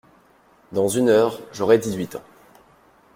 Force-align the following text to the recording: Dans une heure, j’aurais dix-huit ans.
Dans 0.71 0.87
une 0.87 1.09
heure, 1.09 1.39
j’aurais 1.53 1.77
dix-huit 1.77 2.15
ans. 2.15 2.23